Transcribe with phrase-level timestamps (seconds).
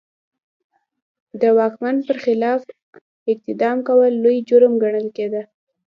[1.41, 2.61] د واکمن پر خلاف
[3.33, 5.41] اقدام کول لوی جرم ګڼل کېده.